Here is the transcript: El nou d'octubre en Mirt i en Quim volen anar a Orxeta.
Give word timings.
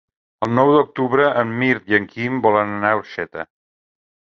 El 0.45 0.53
nou 0.59 0.71
d'octubre 0.75 1.27
en 1.43 1.51
Mirt 1.61 1.93
i 1.93 1.99
en 1.99 2.09
Quim 2.15 2.41
volen 2.49 2.75
anar 2.79 2.95
a 2.97 3.01
Orxeta. 3.03 3.49